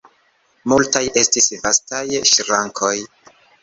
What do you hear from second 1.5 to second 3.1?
vastaj ŝrankoj.